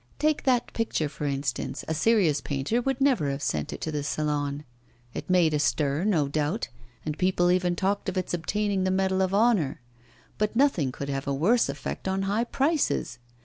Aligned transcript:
Take 0.17 0.45
that 0.45 0.73
picture, 0.73 1.07
for 1.07 1.25
instance, 1.27 1.85
a 1.87 1.93
serious 1.93 2.41
painter 2.41 2.81
would 2.81 2.99
never 2.99 3.29
have 3.29 3.43
sent 3.43 3.71
it 3.71 3.81
to 3.81 3.91
the 3.91 4.01
Salon; 4.01 4.63
it 5.13 5.29
made 5.29 5.53
a 5.53 5.59
stir, 5.59 6.05
no 6.05 6.27
doubt, 6.27 6.69
and 7.05 7.19
people 7.19 7.51
even 7.51 7.75
talked 7.75 8.09
of 8.09 8.17
its 8.17 8.33
obtaining 8.33 8.83
the 8.83 8.89
medal 8.89 9.21
of 9.21 9.31
honour; 9.31 9.79
but 10.39 10.55
nothing 10.55 10.91
could 10.91 11.09
have 11.09 11.27
a 11.27 11.33
worse 11.35 11.69
effect 11.69 12.07
on 12.07 12.23
high 12.23 12.45
prices. 12.45 13.19